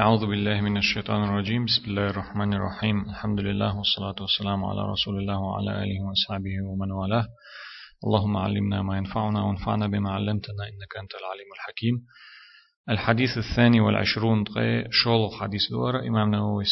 [0.00, 1.64] أعوذ بالله من الشيطان الرجيم.
[1.64, 3.00] بسم الله الرحمن الرحيم.
[3.10, 7.26] الحمد لله والصلاة والسلام على رسول الله وعلى آله وأصحابه ومن والاه.
[8.04, 11.94] اللهم علمنا ما ينفعنا وانفعنا بما علمتنا إنك أنت العليم الحكيم.
[12.90, 16.64] الحديث الثاني والعشرون دقي شول حديث دور إمام نووي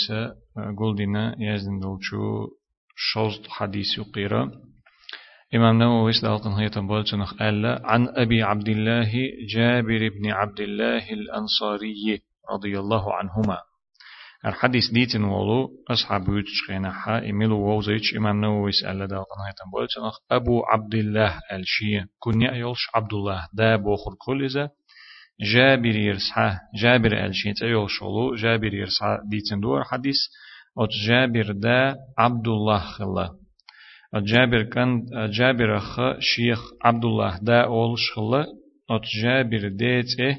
[0.79, 2.48] قلدنا يزن دولشو
[2.96, 4.50] شوز حديث يقيرا.
[5.54, 9.11] إمام نووي دالقن هي تنبولتنخ ألا عن أبي عبد الله
[9.54, 12.23] جابر بن عبد الله الأنصاري.
[12.50, 13.58] رضي الله عنهما.
[14.46, 20.63] الحديث ديتن ولو أصحاب يتشخينا حا إميلو ووزيش إمام نووي سأل دا قنايتن بولتنخ أبو
[20.64, 24.71] عبد الله الشي كنيا يولش عبد الله دا بوخر كل إذا
[25.54, 30.16] جابر يرسحة جابر الشي تأيول شولو جابر يرسحة ديتن دور حديث
[30.79, 33.30] أت جابر دا عبد الله خلا
[34.14, 38.47] جابر كان جابر خ شيخ عبد الله دا أول شخلا
[38.91, 40.38] أت جابر ديت إيه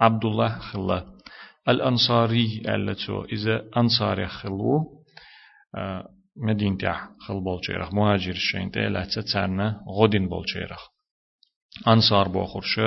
[0.00, 1.15] عبد الله خلا
[1.68, 3.24] الأنصاري ألتو.
[3.24, 5.02] إذا أنصار خلو
[5.76, 6.94] آه، مدينة
[7.26, 10.80] خل بولشيرخ مهاجر شين تيلا تتسارنا غدين بولشيرخ
[11.88, 12.78] أنصار بوخرش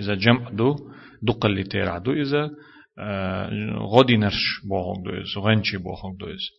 [0.00, 0.76] إذا جمع دو
[1.22, 2.12] دقل اللي تيرع دو.
[2.12, 2.50] إذا
[2.98, 5.10] آه، غدينرش بوخر دو.
[5.10, 6.26] إذا غنشي بوخر دو.
[6.26, 6.50] إذا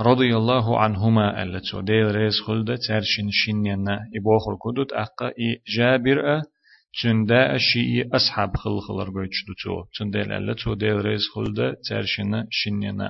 [0.00, 1.80] رضي الله عنهما ألتو.
[1.80, 5.32] ديل ريز خلدة ترشين شنينا إبوخر كدوت أقا
[5.76, 6.42] جابر
[7.03, 13.09] تندا أشي أصحاب خل خلر بيتش دوتو تندا لألا تو ديل ريز خلدا ترشنا شنينا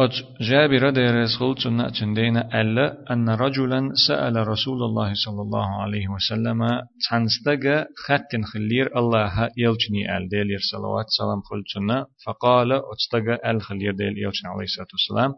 [0.00, 5.82] أت جابر ديل ريز خل تنا تندينا ألا أن رجلا سأل رسول الله صلى الله
[5.82, 6.60] عليه وسلم
[7.10, 14.48] تنستجا خاتن خلير الله يلجني أل ديل صلوات سلام خلتنا فقال أتستجا الخلير ديل يلجني
[14.52, 15.32] عليه الصلاة والسلام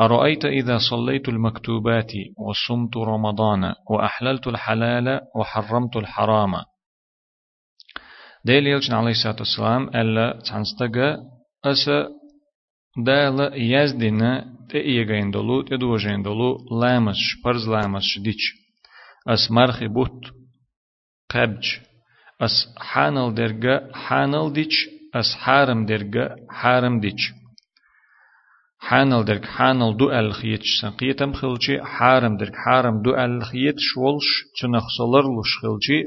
[0.00, 6.54] أرأيت إذا صليت المكتوبات وصمت رمضان وأحللت الحلال وحرمت الحرام؟
[8.44, 11.18] ديل يلجن عليه الصلاة والسلام ألا تنستقى
[11.64, 12.08] أسا
[12.96, 18.54] دال يزدنا تأيغين دولو تدوجين دولو لامش برز لامش ديش
[19.28, 20.20] أس مرخي بوت
[21.30, 21.66] قبج.
[22.40, 27.32] أس حانل درجة حانل ديش أس حارم درجة حارم ديش
[28.80, 34.28] حانل درك حانل دو الخيت سنقيتم خلشي حارم درك حارم دو الخيت شولش
[34.60, 34.84] تنخ
[35.38, 36.04] لش خلشي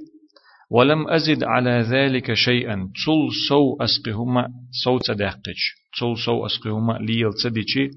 [0.72, 2.76] ولم أزد على ذلك شيئا.
[2.76, 4.48] تل سو أسقهما
[4.84, 5.62] سو تدقج
[6.00, 7.90] تل سو أسقهما ليل تديشي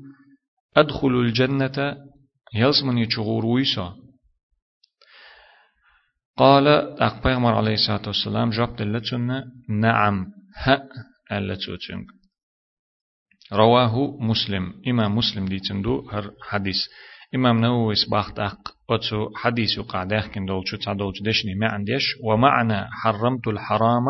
[0.76, 1.97] أدخل الجنة.
[2.54, 3.94] يلزمني يشغور ويسا.
[6.36, 6.69] قال
[7.09, 10.26] أقبيغمر عليه الصلاة والسلام جاب دلتنا نعم
[10.56, 10.88] ها
[11.32, 12.06] ألتوتنك
[13.52, 14.72] رواه مسلم.
[14.88, 16.76] إمام مسلم دي تندو هر حديث.
[17.34, 18.58] إمام نووي سباخت أق
[18.90, 24.04] أتسو حديث يقع داخل دول شو تعدول دشني ما عنديش ومعنى حرمت الحرام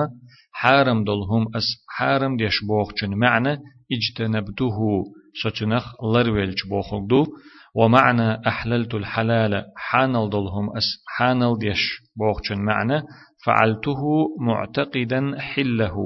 [0.52, 3.58] حارم دولهم أس حارم ديش بوخ چون معنى
[3.92, 5.04] اجتنبته
[5.42, 7.26] سچنخ لرويل بوخ دو.
[7.75, 10.84] ومعنى أحللت الحلال حانل دولهم أس
[11.16, 11.82] حانل ديش
[12.16, 13.02] بوخ چون معنى.
[13.44, 14.02] فعلته
[14.41, 15.96] معتقدا حله.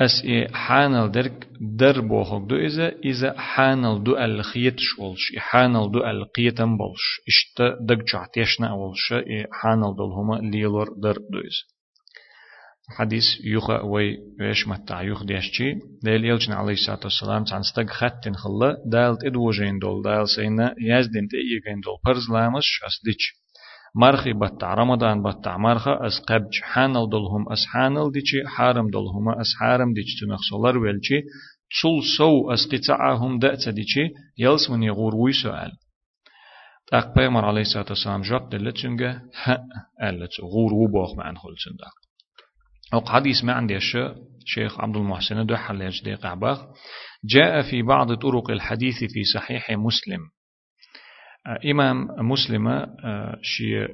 [0.00, 1.48] أس إيه حانل درك
[1.78, 8.04] در بوخك دو إذا إذا حانل دو الخيت شولش حانل دو القيتم بولش إشتا دق
[8.12, 11.76] جعتيشنا أولش إيه حانل دول هما ليلور در دو إذا.
[12.88, 18.34] حديث يوخا وي ويش متع يوخ ديشتي ديل يلجن عليه الصلاة والسلام تان ستق خطن
[18.34, 23.45] خلا دالت إدوجين دول دال سينا يزدين تأيجين دول برز لامش أسديش
[23.96, 29.46] مرخي بتع رمضان بتع مرخة أس قبج حانل دلهم أس حانل ديشي حارم دلهم أس
[29.60, 31.20] حارم ديش تنخ سولر ويلشي
[31.82, 34.08] تول سو أس قطعهم دأت ديشي
[34.38, 35.72] يلس من يغور وي سؤال
[36.86, 39.58] تاق بيمر عليه الصلاة والسلام جاب دلتشنجا ها
[40.00, 41.94] قالت غور وبوخ معن خلصن داق
[42.94, 44.14] أو حديث ما عندي الشيء
[44.46, 46.62] شيخ عبد المحسن دو حل يجديق عباغ
[47.24, 50.20] جاء في بعض طرق الحديث في صحيح مسلم.
[51.70, 53.88] إمام مسلم آه، شي آه،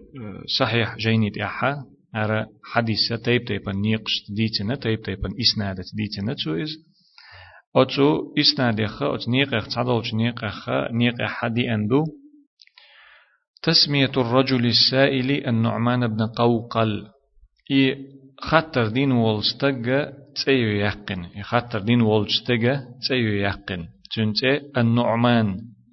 [0.58, 1.84] صحيح جينيت إحا
[2.16, 6.70] أرى حديثة تيب تيبا نيقش ديتنا تيب تيبا إسنادة ديتنا تسويز
[7.76, 12.04] أتو إسناد خا أت نيق إخ تعدلش نيق إخ نيق حدي أندو
[13.62, 17.06] تسمية الرجل السائل النعمان بن قوقل.
[17.70, 17.96] إي
[18.40, 21.43] خطر دين والستجا تسيو يقن.
[21.43, 23.88] خطر دين والستجا تسيو يقن.
[24.16, 25.46] تنتي النعمان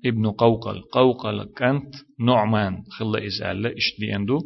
[0.06, 0.82] ابن قوقل.
[0.82, 2.84] قوقل كانت نعمان.
[2.98, 4.40] خلا إزالة إشتلي أندو؟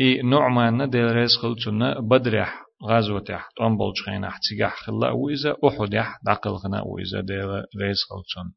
[0.00, 6.18] إي نعمان ديل ريز خلتنا بدرح غزوة تحت أنبول خينا احتجاح خلا وإذا أحد يح.
[6.26, 7.48] دقل خنا وإذا ديل
[7.82, 8.52] ريز خلتن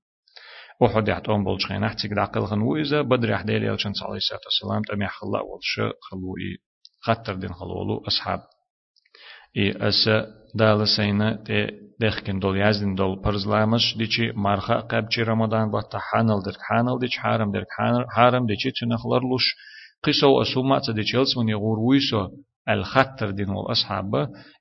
[0.85, 4.95] أحد يحت أنبول خينا احتج دقل خن وإذا بدرح ديل يلشن صلى الله عليه وسلم.
[4.95, 6.57] تمي خلا والش خلوي
[7.01, 8.39] خطر دين خلولو أصحاب.
[9.57, 11.67] إي أسا دال سينا تي
[12.00, 17.52] دخكن دول يازدن دول پرزلامش ديچي مرخا قبچي رمضان بطا حانل درك حانل ديچ حارم
[17.52, 17.66] درك
[18.16, 19.46] حارم ديچي تنخلر لش
[20.04, 22.28] قصو أسوما تديچ يلسمن يغور ويسو
[22.68, 24.14] الخطر دين والأصحاب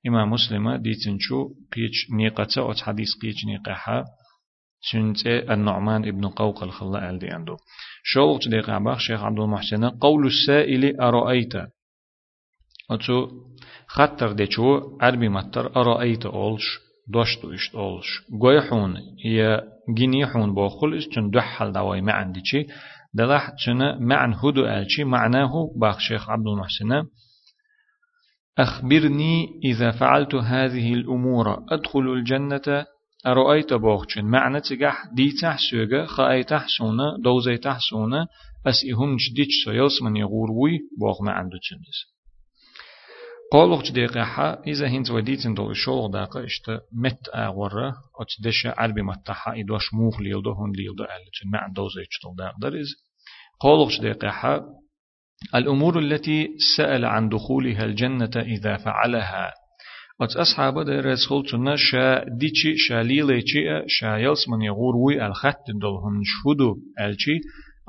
[0.07, 4.05] إمام مسلم ديتنشو قيش نيقة أو حديث قيش نيقة
[4.91, 7.57] سنت النعمان ابن قوق الخلاء الدي عنده
[8.03, 11.53] شو دقيقة باخ شيخ عبد المحسن قول السائل أرأيت
[12.91, 13.27] أتو
[13.87, 19.62] خطر دي شو عربي متر أرأيت أولش دوشتو إشت أولش قويحون هي
[19.98, 22.66] جنيحون بوخل استن دحل دواي معن ديشي
[23.14, 27.04] دلح تشنا معن هدو ألشي معناه باخ شيخ عبد المحسن
[28.58, 32.86] أخبرني إذا فعلت هذه الأمور أدخل الجنة
[33.26, 38.26] أرأيت بوخشن معنى تجح دي تحسوغا خاي تحسونا دوزي تحسونا
[38.66, 42.19] أس إهم جديش سيلس من يغوروي بوخ ما عنده تشندس
[43.52, 49.94] قالوخ دقيقة إذا هنت وديتن دول الشغل داقة إشت مت أغورة أتدش عربي متحا إدوش
[49.94, 52.88] موخ ليلدو هون ليلدو أهلتن ما عنده دوزي تشتل داق درز
[53.60, 54.64] قالوخ دقيقة
[55.54, 59.52] الأمور التي سأل عن دخولها الجنة إذا فعلها
[60.20, 66.22] أت أصحاب ده رسول تنا شا ديشي شا ليليشي شا يلس من يغوروي الخط دلهم
[66.24, 67.40] شهدو الشي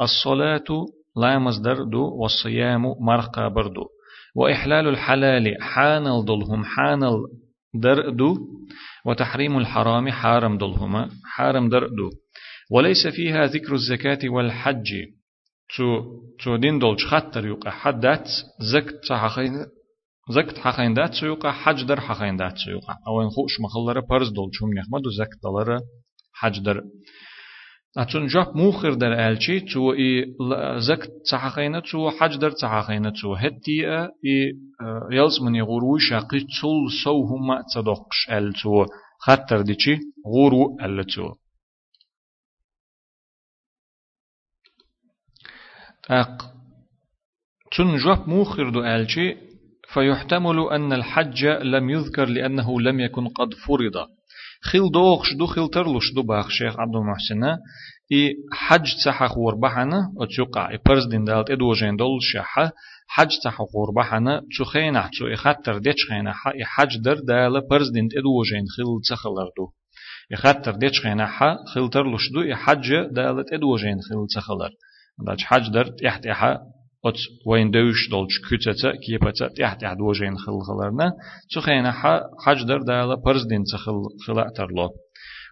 [0.01, 0.85] الصلاة
[1.17, 3.85] لا مصدر دو والصيام مرقى بردو
[4.35, 7.17] وإحلال الحلال حانل دلهم حانل
[7.73, 8.37] دردو
[9.05, 12.09] وتحريم الحرام حارم دلهما حارم دردو
[12.71, 14.93] وليس فيها ذكر الزكاة والحج.
[15.77, 16.03] تو
[16.43, 18.27] تو دين دولش خطر يقع حدات
[18.73, 19.65] زكت صحخين
[20.29, 22.95] زكت حخين دات سيوقع حج در حخين دات سيوقع.
[23.07, 25.81] أو ان خوش مخلره پرز دولشم يحمد زكت دلره
[26.33, 26.81] حج در.
[27.97, 30.35] أتون جاب موخر در ألشي تو إي
[30.79, 33.87] زكت صحخينة تو حج در صحخينة تو هتي
[34.25, 34.53] إي
[35.11, 38.85] يلز من يغورو شاقي تول سو هما تصدقش أل تو
[39.19, 41.33] خطر ديشي غورو أل تو
[46.09, 46.53] أق
[47.77, 49.37] تنجب موخر دو ألشي
[49.93, 54.07] فيحتمل أن الحج لم يذكر لأنه لم يكن قد فرض
[54.63, 57.43] خيل دوخش دو خيل ترلوش دو باخ شيخ عبد المحسن
[58.11, 62.71] إي حج تسحق وربحنا أتوقع إي برز دين دالت إدو جين دول شحة
[63.07, 68.43] حج تسحق وربحنا تخينا تو إخطر ديش خينا إي حج در دال برز دين إدو
[68.43, 69.71] جين خيل تسخلر دو
[70.33, 71.27] إخطر ديش خينا
[71.73, 74.71] خيل ترلوش دو إي حج دالت إدو جين خيل تسخلر
[75.27, 76.57] داش حج در يحت إحا
[77.05, 77.15] أت
[77.45, 81.13] وين دوش دولش كتتا كيبتا تحت تحت وجين خل خلرنا
[81.55, 81.91] تخينا
[82.45, 84.89] حج در دالا برز دين تخل خلا ترلو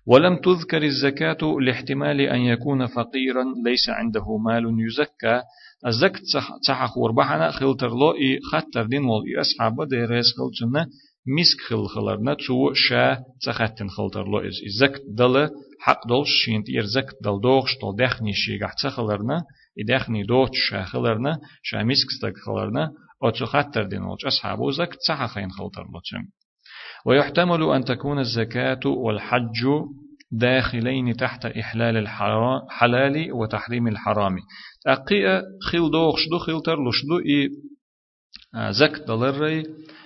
[0.05, 5.41] ولم تذكر الزكاة لاحتمال أن يكون فقيرا ليس عنده مال يزكى
[5.87, 6.21] الزكاة
[6.67, 10.85] صح وربحنا خل ترلو إي خطر دين وال إي أصحاب ديريس خلتنا
[11.37, 15.49] مسك خل خلرنا تو شا تخاتن خل ترلو إز الزكاة دل
[15.79, 19.43] حق دولش شينت إير زكاة دل دوغش دل دخني شيغح تخلرنا
[19.79, 22.91] إدخني دوت شاخلرنا شاميسكستك خلرنا
[23.23, 26.25] أتو خطر دين وش أصحابو زك تسحخين خلطر لتشم
[27.05, 29.67] ويحتمل أن تكون الزكاة والحج
[30.31, 34.35] داخلين تحت إحلال الحلال وتحريم الحرام.
[34.87, 37.49] أقيا خيل دوخش دو خيل ترلش دو إي
[38.71, 39.63] زك دلري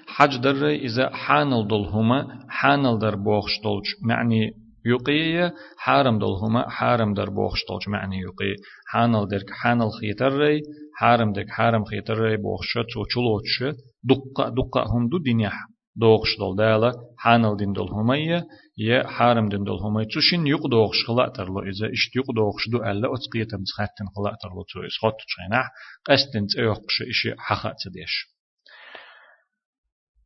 [0.07, 3.95] حج دري إذا حانل دلهما حانل در بوخش دلش.
[4.01, 8.55] معني يقي حارم دلهما حارم در بوخش دلش معني يقي
[8.87, 10.61] حانل درك حانل خيتري
[10.99, 15.51] حارم درك حارم خيتري بوخشة توچلوچ دقة دقة هم دو دنيا
[15.95, 18.47] دوغش دل دالا حانل دين دل همية
[18.77, 20.07] يا حارم دين دل همية.
[20.15, 24.63] تشين يق دوغش خلا ترلو إذا إشت يق دوغش دو ألا أتقية تمسخاتن خلا ترلو
[24.63, 25.71] تو إس خط تشينح
[26.05, 28.13] قستن تأيقش إشي حخات تديش.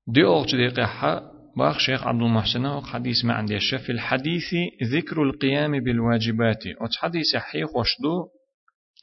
[0.08, 5.84] دي أوغش دي قحة باخ شيخ عبد المحسن حديث ما عندي في الحديث ذكر القيام
[5.84, 6.68] بالواجبات.
[6.68, 8.28] أت حديث حيخ وشدو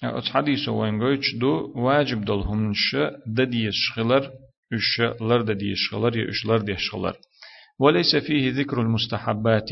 [0.04, 2.96] أت حديث وين قويتش دو؟ واجب دلهم نش
[3.26, 4.30] دديش خلر
[4.72, 7.16] إش لر دديش خلر إش لر ديش خلر
[7.80, 9.70] وليس فيه ذكر المستحبات.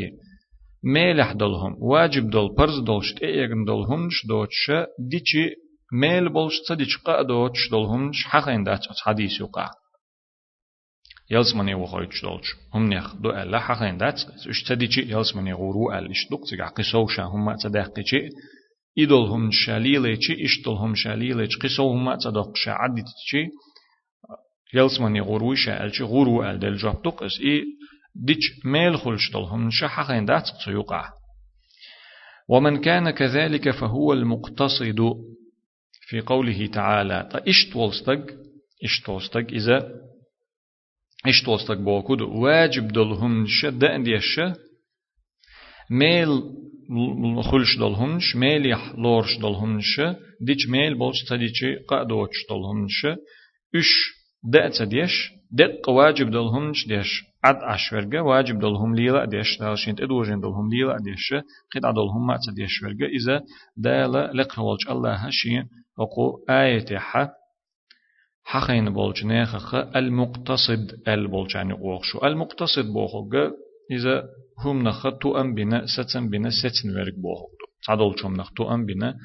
[0.85, 5.55] ميلح دلهم واجب دل برز دلش تأيغن دلهمش دوتش ديشي
[5.93, 8.87] ميل بولش تديش قا دوتش دلهمش حقين دات.
[9.05, 9.71] حديث يقع.
[11.31, 16.29] يلزمني وخويتش دولش هم نخ دو ألا حقين دات إش تديشي يلزمني غورو أل إش
[16.31, 18.29] دوك تيغا قصوشا هم تدقيشي
[18.99, 23.49] إدولهم شاليليتشي إشتولهم شاليليتش قصوهم تصدق شعدتشي
[24.75, 27.65] يلسمني غرويشا ألشي غرو أل دل جابتوق إس إي
[28.15, 31.11] ديش ميل خلشتولهم شحقين دات تيوقع
[32.49, 35.15] ومن كان كذلك فهو المقتصد
[36.01, 38.27] في قوله تعالى تا إشتولستق
[38.85, 39.93] إشتولستق إذا
[41.27, 42.21] إيش توستك بوكود.
[42.21, 44.41] واجب دلهم ش دأن ديش
[45.91, 46.43] ميل
[47.43, 50.01] خلش دلهمش ميل يح لورش دلهمش
[50.41, 53.07] ديش ميل بولش تديش قأدوش دلهمش
[53.77, 53.91] إش
[54.45, 57.23] دأت ديش دق واجب دلهمش ديش.
[57.45, 59.59] عد أشورجا واجب دلهم ليلا ديش.
[59.61, 61.35] دالشين تدوجين دلهم ليلا ديش.
[61.75, 63.41] قد عدلهم ما ديش ورجا إذا
[63.77, 67.42] دال لقولش الله شين وقو آية حق
[68.44, 73.50] حقين بولج نيخخ المقتصد البولج يعني قوخشو المقتصد بوخوغ
[73.92, 74.24] إذا
[74.66, 77.50] هم نخ تو أم بنا ستن بنا ستن ورق بوخوغ
[77.88, 79.18] تعدل شوم نخ تو أم بنا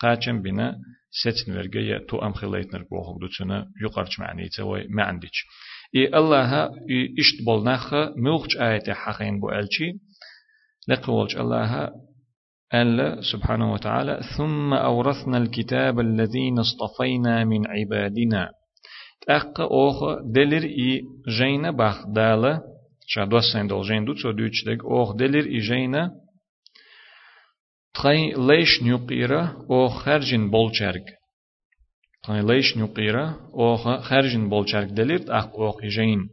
[0.00, 0.76] قاچن بنا
[1.10, 5.46] ستن ورق يا تو أم خليت نرق بوخوغ دو تسنا يقرش معني تسوي ما عنديش
[5.96, 6.66] إي الله
[7.18, 9.92] إشت بول نخ ملخش آية حقين بو ألشي
[10.88, 11.90] لقولش الله
[12.73, 18.49] ألا سبحانه وتعالى ثم أورثنا الكتاب الذين اصطفينا من عبادنا.
[19.27, 22.61] تأق أوخ دلر إي جينا باخ دالا
[23.07, 26.11] شا دوسين دول جين دو تسو دوش دك أوخ دلر إي جينا
[27.93, 31.05] تخي ليش نيقيرا أوخ خرجين بولشارك
[32.23, 36.29] تخي ليش نيقيرا أوخ خرجين بولشارك دلر تأق أوخ جين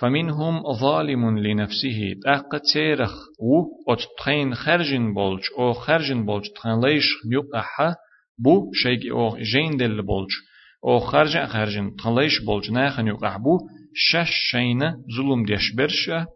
[0.00, 2.14] فمنهم ظالم لنفسه.
[2.24, 7.94] تأق تيرخ و أتتخين خرجن بولج أو خرجن بولج تخين ليش يقع
[8.38, 10.30] بو شيء أو جين دل بولج.
[10.84, 13.58] أو خرجن خرجن تخين ليش بولج ناخن يقع بو
[13.94, 14.80] شش شين
[15.16, 16.26] ظلم ديش برشة.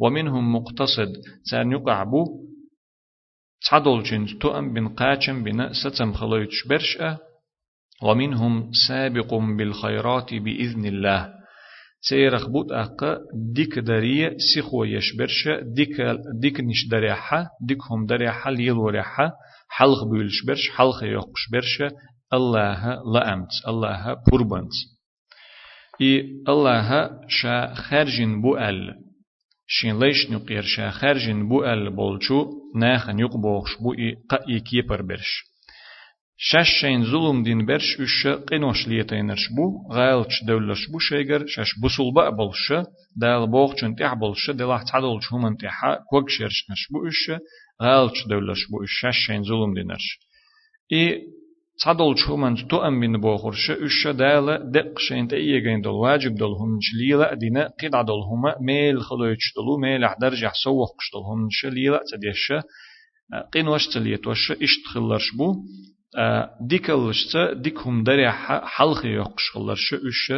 [0.00, 1.12] ومنهم مقتصد
[1.50, 2.24] تان يقع بو
[3.70, 7.18] تعدل تو أم بن قاچم بنا ستم خلويتش برشة.
[8.02, 11.37] ومنهم سابق بالخيرات بإذن الله.
[12.00, 13.18] سيرخ بوت أقا
[13.54, 16.00] ديك دارية سيخو يشبرش ديك
[16.40, 19.32] ديك نش دريحة ديك هم دريحة ليل وريحة
[19.68, 21.82] حلق بيلش برش حلق يقش برش
[22.32, 24.72] الله لأمت الله بربنت
[26.00, 28.94] إي الله شا خرجن بو أل.
[29.66, 35.44] شين ليش نقير شا خرجن بو أل بولشو ناخن يقبوخش بو إي قا كيبر برش.
[36.45, 42.35] شين ظلم دين برش وش قنوش ليتينرش بو غايلش دولش بو شيغر شش بوصل بقى
[42.35, 42.73] بلش
[43.15, 47.31] دال بوخشن تح بلش دلح تعدلش هم انتحا كوك شيرشنش بو وش
[47.81, 50.19] غايلش دولش بو شين ظلم دينرش
[50.93, 51.21] اي
[51.83, 56.79] تعدلش هم تو ام بين بوخرش وش دال دق شين تيجين دول واجب دول هم
[56.99, 62.53] ليلا دينا قد عدل هم ميل خلويتش دلو ميل احدرجح سوق قشتل هم ليلا تديش
[63.53, 65.55] قنوش تليتوش اشتخلرش بو
[66.60, 68.30] ديكلشتا ديكهم دري
[68.76, 70.32] حلقي يقش خلرش üş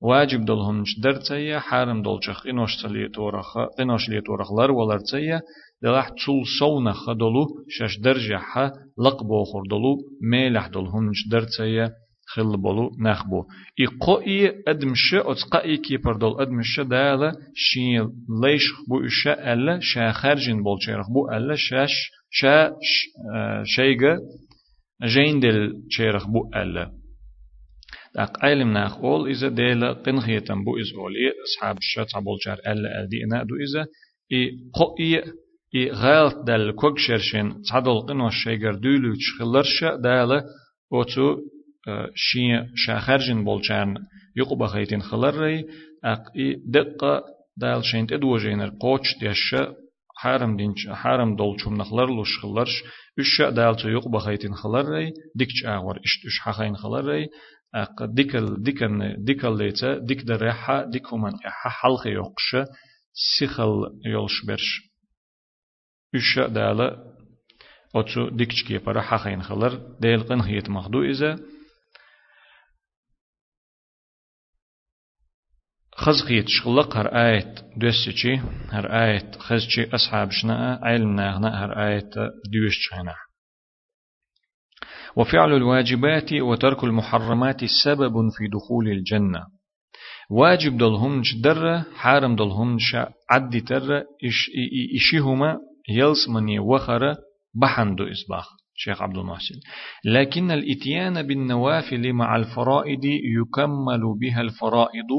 [0.00, 5.40] واجب دولهم درتيا حارم دولچخ إنوش تلي تورخ إنوش لي تورخلر ولرتيا
[5.82, 9.96] دلح تول سونا خدلو شش درجة ح لقبو خردلو
[10.30, 11.90] ميلح دولهم درتيا
[12.26, 13.44] خل بولو نخبو
[13.80, 18.12] إي قوي أدمش أتقائي كي بردول أدمش دالة شين
[18.42, 21.92] ليش بو إشاء ألا شا خارجين بول شيرخ بو ألا شاش
[22.30, 22.72] شا
[23.64, 24.18] شيغا
[25.04, 26.26] جين دل شيرخ
[26.56, 26.92] ألا
[28.14, 33.02] داق علم ناخ أول إذا ديلا قنخيتم بو إز أولي أصحاب الشات عبول جار ألا
[33.02, 33.86] أدي إنا دو إذا
[34.32, 35.22] إي قوئي
[35.74, 40.44] إي غالت دل كوك شرشين تعدل قنوش شيگر دولو تشخلرش دالا
[40.92, 41.36] أوتو
[42.14, 43.94] شي شاخرجن بولچان
[44.36, 45.64] يقبا خيتين خلري.
[46.04, 47.22] أق إي دقة
[47.56, 49.74] دال شينت إدوجينر قوش ديشة
[50.20, 52.74] حرم دينش حرم دولچوم نخلر لوش خلرش
[53.22, 55.06] üç dalçı yok bakaytin xalarray
[55.38, 57.24] dikç ağır iş üç haxayn xalarray
[57.74, 62.56] أق ديكل ديكن ديكل ليتا ديك دريحة ديكومن إحا حلق يقش
[63.38, 63.72] سيخل
[64.06, 64.90] يولش برش.
[66.16, 66.88] üç دالا
[67.94, 71.38] أتو ديكش كي برا حقين خلر ديل قن هيت مخدو إذا
[76.00, 78.36] خزقيت شغلق هر آية دوسيتشي
[78.70, 82.10] هر آية خزشي أصحاب شنا علمنا هنا هر آية
[82.52, 83.14] دوش هنا
[85.16, 89.46] وفعل الواجبات وترك المحرمات سبب في دخول الجنة
[90.30, 92.78] واجب دلهم در حارم دلهم
[93.30, 94.50] عد تر إش
[94.96, 97.14] إشيهما يلس مني وخر
[97.54, 99.54] بحندو إسباخ شيخ عبد المحسن
[100.04, 105.10] لكن الإتيان بالنوافل مع الفرائض يكمل بها الفرائض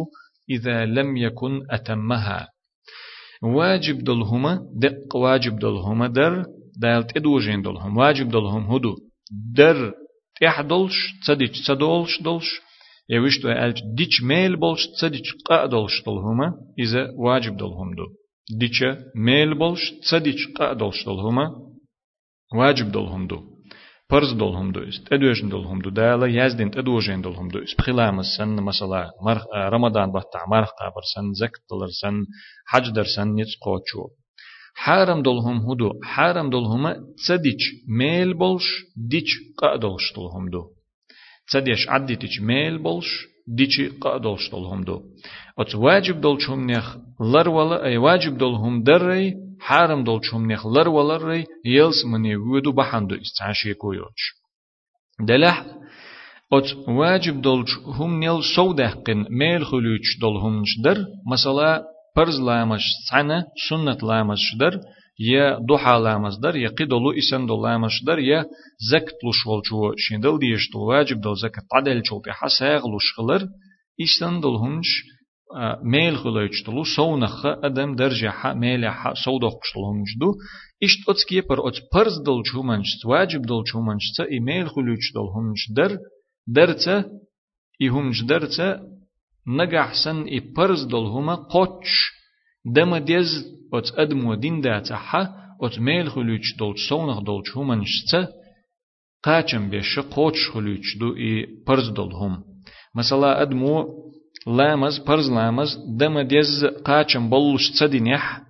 [0.55, 2.47] إذا لم يكن أتمها.
[3.43, 6.45] واجب دلهما دق واجب دلهما در
[6.81, 8.95] دالت ادوجين دلهم واجب دلهم هدو
[9.57, 9.93] در
[10.41, 12.61] تحدلش تصديش تصدولش دلش
[13.09, 18.05] يوشتو ألج ديش ميل بولش تصديش قا دلش دلهما إذا واجب دلهم دو.
[18.59, 18.83] ديش
[19.15, 21.45] ميل بولش تصديش قا دلش دلهما
[22.55, 23.50] واجب دلهم دو.
[24.11, 29.43] فرز دولهم دويس تدوجن دولهم دو دالا يزدين تدوجن دولهم دويس بخلام سن مثلا مرخ
[29.73, 32.25] رمضان بطع مرخ قابر سن زكت دلر سن
[32.67, 34.03] حج در سن نيتس قوتشو
[34.75, 38.67] حارم دولهم هدو حارم دولهم تسديش ميل بولش
[39.09, 40.63] ديش قادولش دولهم دو
[41.47, 43.09] تسديش عديتش ميل بولش
[43.47, 45.01] ديش قادولش دولهم دو
[45.59, 46.97] ات واجب دولشهم نخ
[47.33, 52.71] لر ولا اي واجب دولهم دري حارم دولشهم نخ لر ولا ري يلس مني ودو
[52.71, 54.23] بحندو استعاشي كويوش
[55.19, 55.65] دلح
[56.53, 60.97] ات واجب دولش هم نيل سودهقن ميل خلوش دولهم در
[61.31, 61.83] مثلا
[62.15, 64.79] فرز لامش سنة سنة لامش در
[65.19, 68.45] يا ضحى لامش در يا قدلو إسن دو لامش در يا
[68.91, 73.47] زكت لوش والجو شندل ديش دو واجب دو زكت عدل چول بحا ساغ لوش خلر
[74.01, 74.89] إسن دل هنش
[75.83, 80.33] ميل خلوش دلو سونخ أدم درجة حا ميل حا سودخ دل هنش دو
[80.83, 84.67] إشت أتسكي پر أت پرز دل چو منش واجب دل چو منش تا إي ميل
[84.67, 85.97] خلوش دل هنش در
[86.47, 87.05] در تا
[87.81, 88.79] إي هنش در تا
[89.47, 92.11] نجحسن إي برز دول هما قوتش
[92.75, 95.29] دم ديز أت أدمو دين دا تحا
[95.61, 98.27] أت ميل خلوش دول سونغ دول هما نشتا
[99.23, 102.43] قاچم بيش قوتش خلوش دو إي برز دول هم.
[102.95, 104.10] مثلا أدمو
[104.47, 108.41] لامز برز لامز دم ديز قاچم بلوش تصدينيح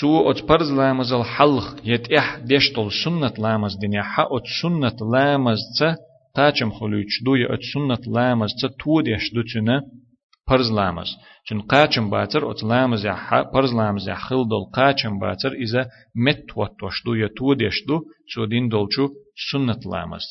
[0.00, 6.08] تو ات برز لامز الحلق يتح بيش دول سنة لامز دينيحا ات سنة لامز تصدينيح
[6.34, 9.76] تاچم خلوچ دوی ات سنت لامز ت تودیش دوتونه
[10.48, 11.10] پرز لامز.
[11.46, 13.14] چون قاچم باتر ات لامز یا
[13.52, 15.82] پرز لامز یا خل دل قاچم باتر ایزا
[16.24, 17.96] مت واتوش دوی تودیش دو
[18.30, 19.04] چو دین دلچو
[19.50, 20.26] سنت لامز.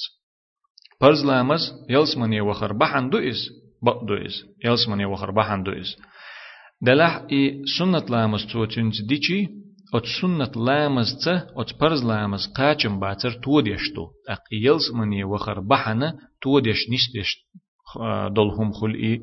[1.01, 3.17] پرز لامز یلس منی وخر بحن دو
[3.85, 5.95] بقدو از یلس منی وخر بحن دو از
[6.85, 9.49] دلح ای سنت لامز تو تنز دیچی
[9.93, 16.13] ات سنة لامز ت ات پرز لامز قاچم باتر توديشتو أق يلس مني وخر بحنا
[16.41, 17.29] توديش نشتش
[18.35, 19.19] دلهم خلقي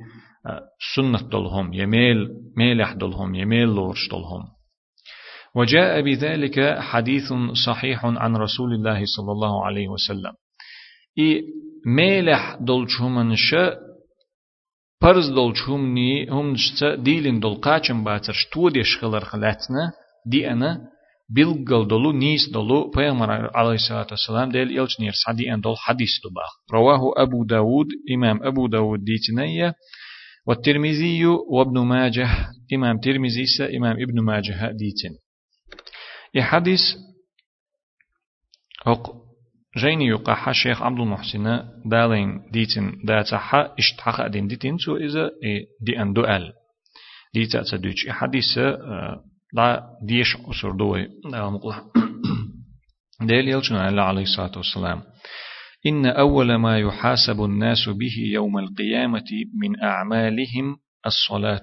[0.94, 4.44] سنة دلهم يميل ميلح دلهم يميل لورش دلهم
[5.54, 7.32] وجاء بذلك حديث
[7.66, 10.32] صحيح عن رسول الله صلى الله عليه وسلم.
[11.18, 11.42] إي
[11.86, 13.76] ميلح دلشومن شا
[15.04, 19.92] پرز دلشومني هم نشتا ديلين دل قاچم باتر شتوديش خلر خلاتنا
[20.26, 20.80] دي أنا
[21.28, 26.08] بيلقل دلو نيس دلو پیغمبر عليه الصلاة والسلام ديل يلش نير سعدي أن دل حديث
[26.24, 29.74] دباخ رواه أبو داود إمام أبو داود ديتنية
[30.46, 32.28] والترمذي وابن ماجه
[32.74, 33.44] إمام ترمذي
[33.76, 35.14] إمام ابن ماجه ديتن
[36.38, 36.80] حديث
[38.86, 39.23] هق
[39.76, 45.30] جيني يقع الشيخ عبد المحسن دالين ديتن داتحا اشتحق أدين ديتن سو إذا
[45.80, 46.52] دي أن دؤال
[47.34, 48.58] ديتا تدوش حديث
[49.54, 51.08] لا ديش أسر دوي.
[53.28, 55.02] ديل يلشنا الله عليه الصلاة والسلام.
[55.86, 61.62] إن أول ما يحاسب الناس به يوم القيامة من أعمالهم الصلاة.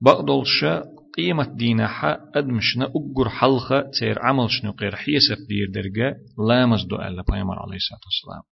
[0.00, 0.84] بقدل شا
[1.16, 6.16] قيمة دينها أدمشنا أجر حلقة تير عمل شنو قير حيسب دير درجة
[6.48, 8.42] لا مزدو ألا بيامر عليه الصلاة والسلام.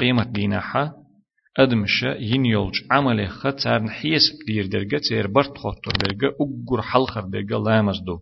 [0.00, 0.94] قيمة دينها
[1.58, 7.98] أدمشا ينيولج عمل خطر نحيس دير درجة تير برت خطر درجة أجر حلخر درجة لامز
[7.98, 8.18] دو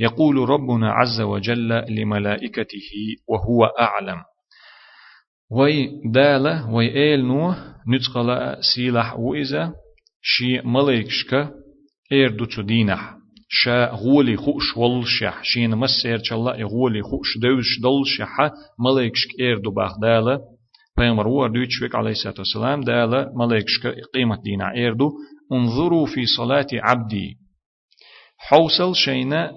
[0.00, 2.90] يقول ربنا عز وجل لملائكته
[3.28, 4.22] وهو أعلم.
[5.50, 7.54] وي دالة وي إيل نو
[7.88, 9.74] نتقل سيلح وإذا
[10.22, 11.61] شي ملائكشك
[12.12, 13.14] إير دوتو دينح
[13.48, 18.36] شا غولي خوش والشح شين مسير چلا غولي خوش دوش دلشح
[18.78, 20.40] ملائكشك إير دو باخ دالة
[20.96, 25.10] پیغمبر و دوچ عليه الصلاة والسلام دالا ملائكشك قيمة دينا إردو
[25.52, 27.36] انظروا في صلاة عبدي
[28.38, 29.50] حوصل شينا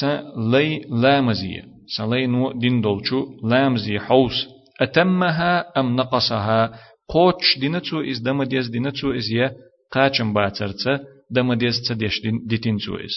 [0.00, 1.62] سلي لامزية
[1.96, 4.46] سلي نو دين دولچو لامزي حوس
[4.80, 6.72] أتمها أم نقصها
[7.08, 9.52] قوتش دينتو إز دمديز دينتو إز يا
[9.92, 13.14] قاچم باترتا دمديز تديش ديتنتو إز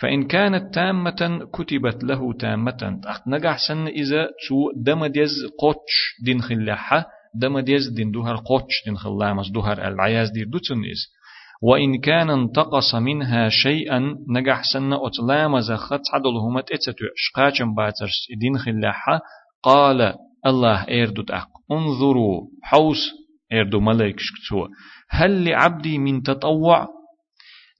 [0.00, 3.00] فإن كانت تامة كتبت له تامة.
[3.26, 8.96] نجح سن إذا تو دم ديز قوتش دين خلاحة دم ديز دين دوهر قوتش دين
[8.96, 11.14] خلامس دوهر العياز دير دوتن إز.
[11.62, 19.20] وإن كان انتقص منها شيئا نجح سن أتلام زخت عدلهما تتتو شقاچم باترس دين خلاحة.
[19.62, 20.14] قال
[20.46, 23.10] الله إردو أق انظروا حوس
[23.52, 24.66] إردو ملك شكتو
[25.10, 26.93] هل لعبدي من تطوع؟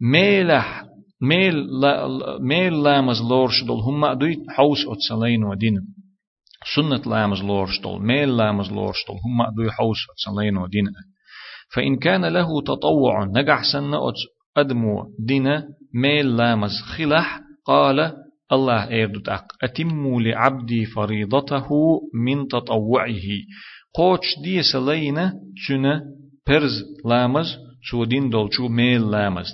[0.03, 0.85] ميلح
[1.23, 2.09] ميل لا
[2.41, 5.81] ميل لامز لورش دول هم دوي حوس أتسلين ودين.
[6.77, 10.85] سنة لامز لورش دول ميل لامز لورش دول هم دوي حوس أتسلين ودين.
[11.75, 13.99] فإن كان له تطوع نجح سنة
[14.57, 15.63] أدمو دين
[15.95, 18.13] ميل لامز خلح قال
[18.53, 19.45] الله إيردت أق.
[19.63, 21.69] أتموا لعبدي فريضته
[22.25, 23.23] من تطوعه.
[23.95, 25.33] قوش دي سلينا
[25.69, 26.03] تنا
[26.49, 27.47] برز لامز
[27.83, 29.53] شو دين دولشو ميل لامز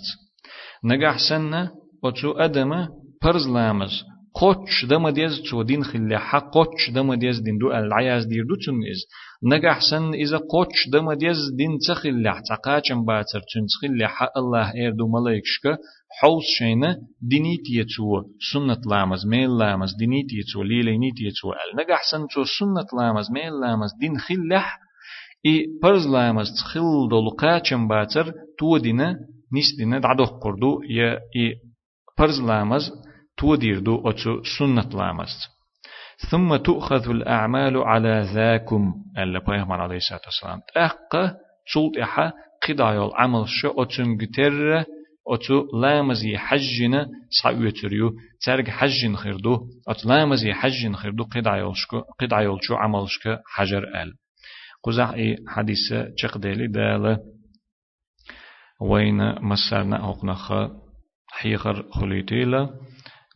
[0.84, 1.70] نجح سنة
[2.02, 2.88] وتشو أدم
[3.22, 4.04] برز لامز.
[4.34, 9.00] قوتش دم ديز تو دين خليحة قوتش دم ديز دين دو العياز دير دو تنز
[9.42, 15.78] نجح سن إذا قوتش دم ديز دين تخليح تقاچم باتر تن تخليحة الله إردو ملايكشك
[16.20, 22.44] حوز شينا دينيتي تو سنة لامز ميل لامز دينيتي تو ليلينيتي تو نجح سن تو
[22.44, 24.78] سنة لامز ميل لامز دين خليح
[25.46, 27.26] إي برز لامز تخل دول
[27.88, 29.16] باتر تو دينا
[29.52, 31.54] نيس دينا دعدو قردو يا إي
[32.18, 32.92] برز لامز
[33.36, 35.60] تودير دو أتسو سنة لامست
[36.30, 38.94] ثم تؤخذ الأعمال على ذاكم.
[39.18, 40.60] ألا بيغمر عليه الصلاة والسلام.
[40.76, 41.36] أقا
[41.74, 42.32] سلط إحا
[42.68, 44.84] قدايا العمل شو أتسن قتر
[45.28, 47.08] أتو لامزي حجنا
[47.42, 48.10] سعويتريو
[48.46, 49.58] ترق حجن خيردو
[49.88, 51.24] أت لامزي حجن خيردو
[52.60, 54.12] شو عمل شو حجر أل.
[54.84, 57.18] قزح إي حديثة چقدالي دالة.
[58.80, 60.52] وين مسرنا أقنخ
[61.28, 62.70] حيخر خليتيلا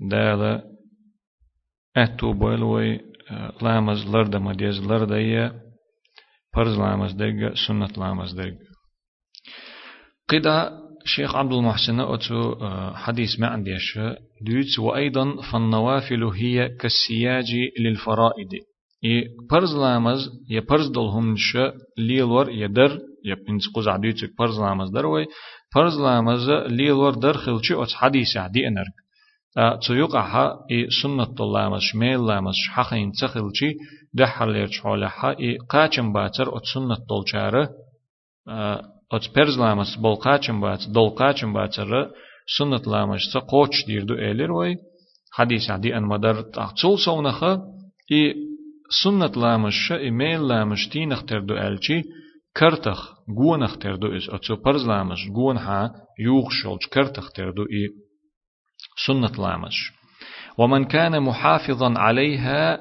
[0.00, 0.62] دالا
[1.96, 3.00] أتو بويلوي
[3.62, 5.52] لامز لرد مديز لردية
[6.54, 8.54] فرز لامز دق سنة لامز دق
[10.28, 12.56] قدا شيخ عبد المحسن أتو
[12.94, 13.98] حديث ما عنديش
[14.42, 18.48] دوت وأيضا فالنوافل هي كالسياج للفرائد.
[21.98, 25.26] ليلور يدر يا بنت قزع دوتك فرز لامز دروي
[25.74, 28.94] فرز لامز ليلور در خلشي أت حديث عدي أنرك
[29.86, 33.74] تيوقع إي سنة الله مش ميل الله مش حقين تخلشي
[34.14, 37.68] دحر ليرش حولها إي قاچم باتر أت سنة دولچاره
[39.12, 42.10] أت پرز لامس بول قاچم باتر دول قاچم باتر
[42.58, 44.76] سنة لامش تقوش ديردو إيلر وي
[45.32, 47.44] حديث عدي أن مدر تقصول سونخ
[48.12, 48.34] إي
[48.90, 52.02] سنة لامش إي ميل لامش تينخ تردو ألشي
[52.56, 57.88] كرتخ گونخ تردو إز أتسو پرز لامش گونها يوغ شولش كرتخ تردو إي
[59.06, 59.92] سنة لامش
[60.58, 62.78] ومن كان محافظا عليها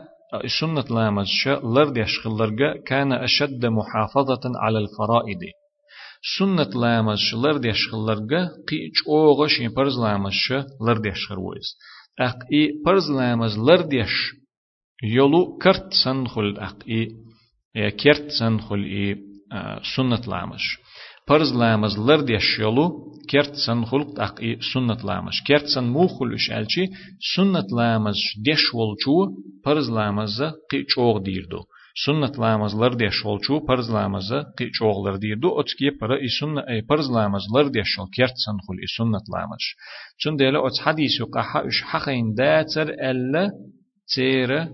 [0.59, 5.39] سنة لامش لرد يشخلرق كان أشد محافظة على الفرائض
[6.39, 8.29] سنة لامش لرد يشخلرق
[8.69, 10.53] قيج أوغش يبرز لامش
[10.87, 11.77] لرد يشخرويز
[12.19, 14.42] أق إي برز لامز لرد يش
[15.02, 19.16] يلو كرت سنخل أق إي كرت سنخل إي
[19.96, 20.78] سنة لامش
[21.28, 26.86] فرز لامز لرد يشيلو كرت سن خلق أقي سنة لامش كرت سن مو خلش ألشي
[27.36, 29.16] سنة لامز ديش ولچو
[29.64, 31.62] فرز لامز قي چوغ ديردو
[32.06, 36.60] سنة لامز لر ديش ولچو فرز لامز قي چوغ لر ديردو أتكي برا إي سنة
[36.68, 39.64] أي فرز لامز لر ديش ول كرت سن خل إي سنة لامش
[40.22, 43.50] چون ديلا أت حديث قحا إش حقين داتر ألا
[44.14, 44.68] تيرا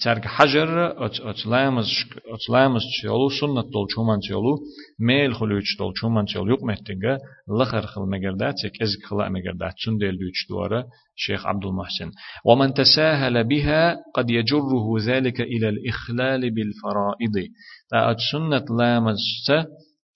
[0.00, 4.58] ترك حجر أتلامز تشيلو سنة تول شومان تشيلو
[5.00, 7.18] ميل خلوش تول شومان تشيلو يق مهتنجا
[7.60, 10.86] لخر خل مجردات سك إزك خلا مجردات سندل دوش دوارة
[11.16, 12.10] شيخ عبد المحسن
[12.44, 17.48] ومن تساهل بها قد يجره ذلك إلى الإخلال بالفرائض
[17.90, 19.66] تا سنة لامز تا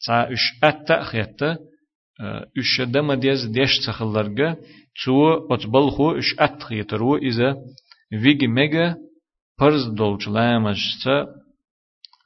[0.06, 1.58] تا إش أتا خيتا
[2.58, 4.56] إش دم ديز ديش تخلرجا
[5.04, 7.56] تو أتبلخو إش أت خيترو إذا
[8.12, 8.96] ويجي ميجا
[9.58, 11.14] پرز دولچ لامش تا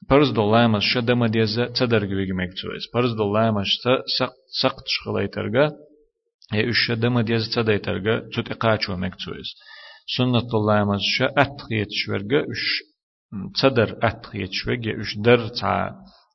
[0.08, 5.66] پرز دول لامش شدما ديزا تدرگ ويجي مكتوز پرز دول لامش تا سقط سقط شخلايترغا
[6.52, 9.48] هي اش شدما ديزا تدايترغا تut اقاچو مكتوز
[10.16, 12.64] سنة الله لامش شا اتخيت شورغا اش
[13.60, 15.72] تدر اتخيت شورغا اش در تا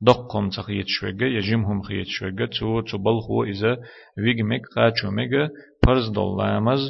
[0.08, 3.78] دقم تخيت شورغا يجمهم خيت شورغا تو تو بلخو إذا
[4.18, 5.44] ويجي مك قاچو ميجا
[5.84, 6.82] پرز دول لامز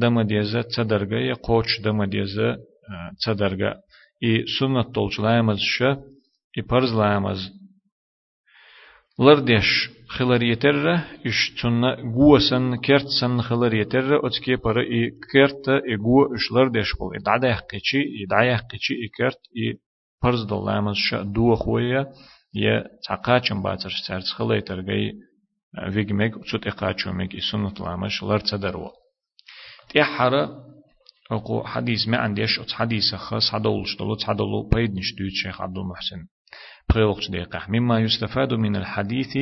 [0.00, 2.56] دما ديزا تدرغا يا قوچ دما ديزا
[3.26, 3.74] تدرجة
[4.24, 5.90] إي سنة طولش لامز شا
[6.58, 7.50] إي برز لامز
[9.18, 10.94] لرديش خلر يتر
[11.26, 16.52] إش تنا جوا سن كرت سن خلر يتر أتكي برا إي كرت إي جوا إش
[16.52, 19.78] لرديش بول يحقيشي إي دعا يحقيشي إي كرت إي
[20.22, 22.12] برز دول لامز شا دو خويا
[22.54, 25.12] يا تعقاچم باتر سرت خلر يتر جاي
[25.92, 28.90] فيجمك تشوت إقاچومك إي سنة لامش لر تدروا
[29.88, 30.64] تيحرا
[31.30, 36.26] أقو حديث ما عنديش أت حديث خاص حدولش دولت حدولو بيد نشدوت شيخ عبد المحسن
[36.90, 39.36] بغيوقت دقيقة مما يستفاد من الحديث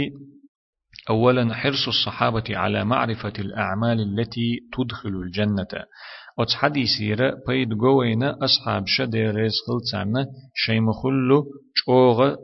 [1.10, 5.84] أولا حرص الصحابة على معرفة الأعمال التي تدخل الجنة
[6.38, 12.34] أت حديثيرة بيد قوينا أصحاب شدي ريز خلتانا شي مخلو شوغ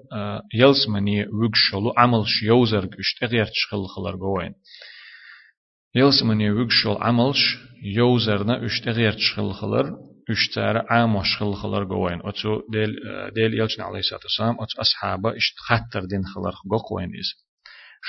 [0.55, 4.55] يلسمني وكشلو عمل شيوزر كشت أغير تشخل خلر قوين
[5.95, 9.97] يلس من يوكشل عملش يوزرنا اشتغير تشخل خلر
[10.31, 12.97] اشتار عام شخل خلر قوين اتو ديل
[13.35, 16.53] ديل يلشن عليه الصلاة والسلام اتو أصحابه اشت خطر دين خلر
[16.91, 17.29] قوين إز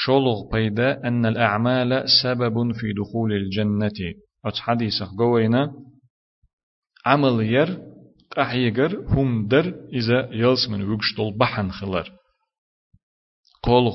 [0.05, 3.99] شولغ بيدا أن الأعمال سبب في دخول الجنة
[4.45, 5.73] اتو حديث قوينا
[7.05, 7.79] عمل ير
[8.37, 10.81] قحيقر هم در إذا يلس من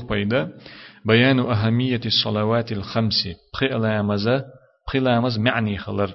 [0.07, 0.59] بيدا
[1.09, 3.29] بيان أهمية الصلوات الخمس.
[3.55, 4.29] بخلامز
[4.87, 6.15] بخلامز معني خلر.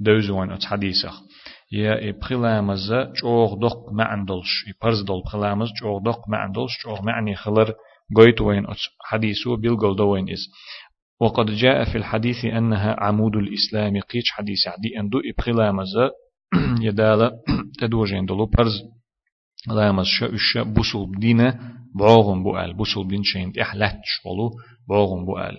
[0.00, 1.10] دوزوان ات حديثة.
[1.72, 7.74] يا بخلامز جوغ دق معندلش يبرز دول بخلامز جوغ دق معندلش جوغ معني خلر.
[8.16, 10.48] قويت وين ات حديثو بيلقل دوين إز.
[11.20, 14.00] وقد جاء في الحديث أنها عمود الإسلام.
[14.00, 15.94] قيش حديث عدي أندو إبخلامز
[16.80, 17.30] يدال
[17.80, 18.46] تدوجين دلو.
[18.46, 18.72] برز
[19.68, 21.60] لامز شا إشا بوصل بدينة
[21.94, 24.50] بعوغم بؤال بوصل بدين شين إحلاتش ولو
[24.88, 25.56] بعوغم بؤال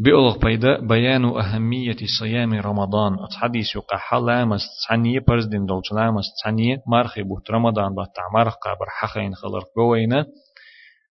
[0.00, 6.76] بيولغ بيدا بيان أهمية صيام رمضان أتحديث يقع لامز تعني برز دين دول لامز تعني
[6.86, 10.26] مارخي بوت رمضان بطع مارخ قابر حخين خلر قوينة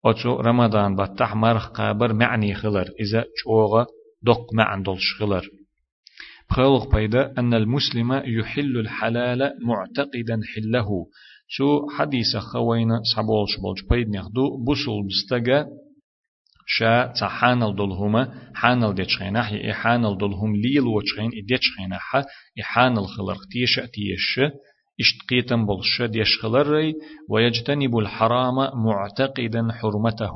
[0.06, 3.88] أتو رمضان بطع مارخ قابر معني خلر إذا جوغة
[4.24, 5.44] دق معن دولش خلر
[6.50, 11.06] بخلق بيدا أن المسلم يحل الحلال معتقدا حله
[11.54, 15.68] شو حديث خوينا سبول شبول بيد نخدو بسول بستجا
[16.66, 22.24] شا تحانل دلهما حانل ديتشخينا هي حانل دلهم ليل وتشخين ديتشخينا ح
[22.62, 24.40] حانل خلق تيش تيش.
[25.00, 26.94] اشتقيتن بلش ديش خلري
[27.30, 30.36] ويجتنب الحرام معتقدا حرمته.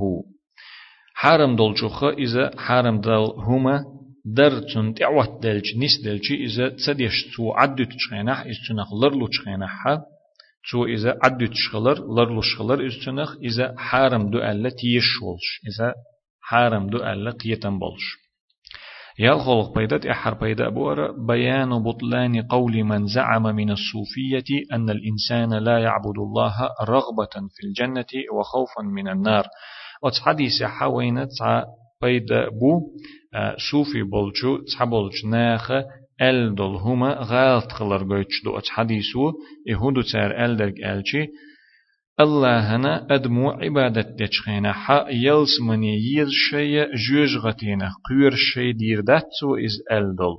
[1.16, 3.86] حرم دلجوخ إذا حرم دل هما
[4.38, 9.68] در تون تعوت دلج نس دلج إذا تسديش تو عدت تشخينا إذا تشخينا
[10.72, 15.06] تو إذا عدت شخلر لرلو شخلر إذا تنخ إذا حرم دو ألا تيش
[15.68, 15.94] إذا
[16.42, 18.26] حارم دو ألا قيتن بولش
[19.20, 25.54] يال خلق بيدت إحر بيدا بور بيان بطلان قول من زعم من الصوفية أن الإنسان
[25.54, 29.48] لا يعبد الله رغبة في الجنة وخوفا من النار
[30.04, 31.64] وتحديث حوين تع
[32.02, 32.82] بيدا بو
[33.72, 35.72] صوفي بولشو تحبولش ناخ
[36.22, 39.32] ال دول هما غالط خلر قويتش دو اتحديثو
[39.68, 41.28] يهودو تار ال درق الشي
[42.20, 49.02] الله هنا أدمو عبادة دچخينا حا يلس مني يز شيء جوج غتينا قير شيء دير
[49.02, 50.36] داتسو إز ألدل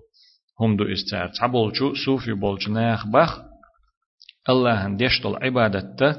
[0.60, 3.40] هم دو استعر تعبولچو صوفي بولج ناخ بخ
[4.48, 6.16] الله هن ديشتل عبادة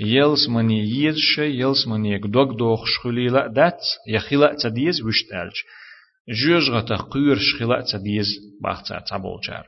[0.00, 5.54] يلس مني يز شيء يلس مني يقدوك دوخ شخليلا دات يخيلا تديز وشتالج
[6.28, 8.26] جوج غتا قير شخيلا تديز
[8.62, 9.64] باخ تعبولچار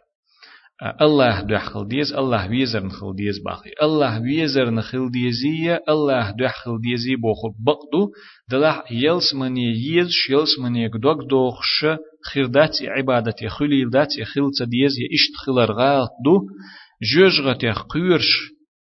[1.00, 7.16] الله دخل ديز الله ويزر نخل ديز باقي الله ويزر نخل ديزية الله دخل ديزي
[7.16, 8.12] بوخل بقدو
[8.50, 11.86] دلح يلس مني يز شيلس مني قدوك دوخش
[12.32, 16.40] خيردات عبادتي خليل دات خلت ديز يشت خلر غالت دو
[17.14, 18.50] جوجغت قيرش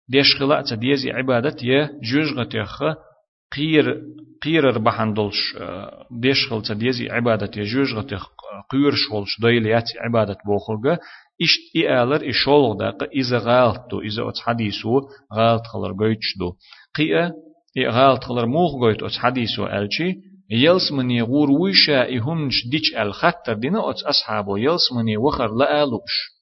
[0.08, 2.56] ديش خلات ديز عبادت يه جوجغت
[3.56, 4.02] قير
[4.42, 5.56] قير بحندلش
[6.20, 8.14] ديش خلت ديز عبادت يه جوجغت
[8.70, 10.98] قيرش ولش دايليات عبادت بوخلغا
[11.42, 15.00] إشت إيالر إشولغ داقة إذا غالتو إذا أتس حديثو
[15.34, 16.52] غالت خلر قويتشدو
[16.96, 17.32] قيئة
[17.90, 20.14] غالت خلر موخ قويت أتس حديثو ألشي
[20.50, 26.37] يلس من يغور ويشا إهمش ديش الخطر دينا أتس أصحابو يلس من يوخر لآلوش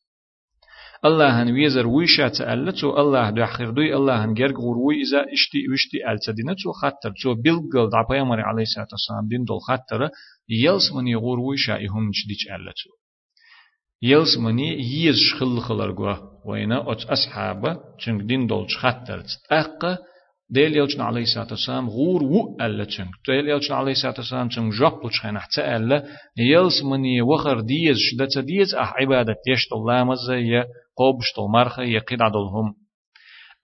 [1.04, 5.58] الله هن ويزر ويشا تألتو الله دو أخير دوي الله هن جرق غروي إذا اشتي
[5.72, 7.12] وشتي ألتدينا تو خطر.
[7.22, 10.10] تو بلغل دع بيامر عليه الصلاة والسلام دين دول خطر.
[10.48, 12.90] يلس من يغور ويشا إهمش ديش ألتو
[14.02, 19.22] يلس مني يز شخل خلر جوا وينا أت أصحابه چنگ دين دول خطر.
[19.50, 19.98] تأقى
[20.50, 23.10] ديل يلجن عليه الصلاة والسلام غور و ألا چنگ.
[23.26, 26.04] ديل يلجن عليه الصلاة والسلام چنگ جاب لچخين حتى ألا
[26.36, 30.34] يلس مني وخر ديز شدت ديز أح عبادة يشت الله مزة
[30.96, 32.74] يا قوبشت المرخة يقيد عدلهم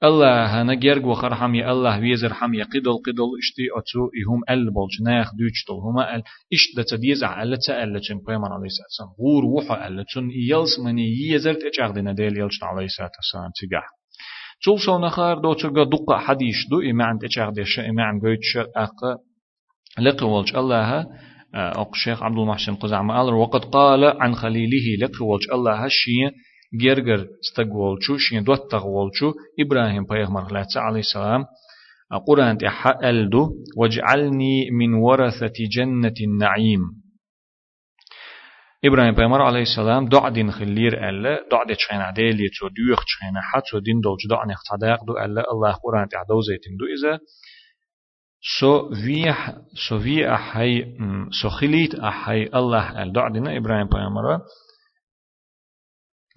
[0.05, 5.31] الله هنا جرج وخرحم يا الله ويزر حم يقدل قدل اشتي اتو يهم ال بولجناخ
[5.31, 10.31] دوچتل هما ال اش دتديز على تأل چن پیمان عليه السلام غور وحا ال چن
[10.31, 13.83] يلس مني يزر تچاغدنا ديل يلچن عليه السلام تيغا
[14.64, 19.01] تول سو نخار دو تشغا دقة حديش دو إمان تچاغدش إمان قويتش أق
[19.99, 21.07] لقولج الله
[21.55, 26.31] أق شيخ عبد المحسن قزعم وقد قال عن خليله لقولج الله الشيء
[26.81, 31.45] جرجر استقولشو شين دوت تغولشو إبراهيم بيغمر عليه السلام
[32.27, 32.59] قرآن
[33.05, 36.81] ألدو واجعلني من ورثة جنة النعيم
[38.85, 43.41] إبراهيم بيغمر عليه السلام دع دين خلير ألا دع دي تشخين عدالي تو ديوخ تشخين
[43.43, 44.61] حد تو دين دولج دع نخ
[45.07, 47.21] دو ألا الله قرآن تحدو زيتين دو إذا
[48.61, 49.55] سو ويح
[49.89, 50.85] سو في أحي
[51.43, 54.41] سو خليت أحي الله الدعدنا إبراهيم بيامرا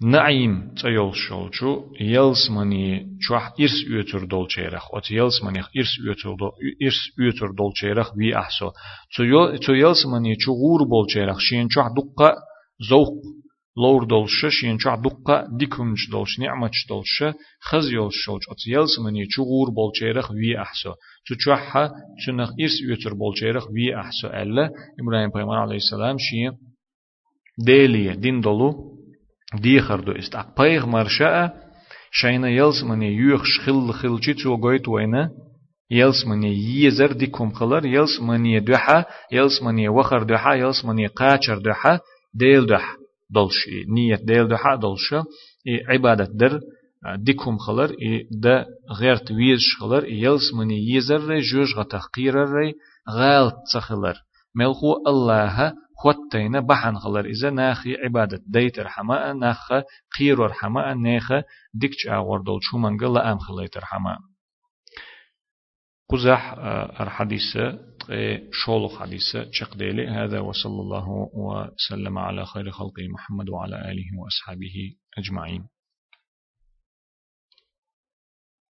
[0.02, 6.34] نعيم تيول شولچو يلس مني چوح إرس يوتر دول چيرخ وت يلس مني إرس يوتر
[6.34, 6.50] دول
[6.82, 8.70] إرس يوتر دول چيرخ وي أحسو.
[9.16, 12.34] تو يل تو يلس مني چو غور بول چيرخ شين چوح دقة
[12.90, 13.22] زوق
[13.76, 17.22] لور دولش شين چوح دقة ديكمش دولش نعمتش دولش
[17.62, 18.48] خز يول شولچ.
[18.50, 20.92] وت يلس مني چو غور بول چيرخ وي أحسو.
[21.28, 21.88] تو چوح
[22.26, 24.28] چنخ إرس يوتر بول چيرخ وي أحسو.
[24.28, 26.52] ألا إبراهيم پیغمبر عليه السلام شين
[27.66, 28.95] ديليه دين دولو
[29.61, 31.49] ديخردو است اق پیغمبر شاء
[32.11, 35.23] شاینا یلس منی یوخ شخل خلچی تو گویت وینا
[35.91, 36.53] يلس مني
[36.83, 41.99] يزر ديكم خلر يلس مني دوحة يلس مني وخر دوحة يلس مني قاچر دوحة
[42.33, 42.95] ديل دوح
[43.35, 45.15] دلش نية ديل دوحة دلش
[45.89, 46.59] عبادة در
[47.17, 47.95] ديكم خلر
[48.31, 48.65] دا
[48.99, 52.73] غير تويز خلر يلس مني يزر جوج غتخقير ري
[53.09, 54.15] غال تخلر
[54.56, 57.24] ملخو الله خوتينا بحن خلر.
[57.24, 59.72] إذا ناخي عبادة ديت رحماء ناخ
[60.18, 61.32] قير رحماء ناخ
[61.74, 64.18] ديكش آور دول شو منقل أم خليت رحماء
[66.10, 66.54] قزح
[67.00, 67.58] الحديث
[68.52, 75.64] شولو حديث شقديلي هذا وصلى الله وسلم على خير خلقه محمد وعلى آله وأصحابه أجمعين.